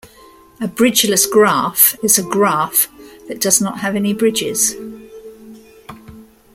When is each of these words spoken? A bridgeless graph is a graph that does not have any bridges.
A 0.59 0.67
bridgeless 0.67 1.27
graph 1.27 1.95
is 2.03 2.17
a 2.17 2.23
graph 2.23 2.87
that 3.27 3.39
does 3.39 3.61
not 3.61 3.81
have 3.81 3.95
any 3.95 4.13
bridges. 4.15 4.75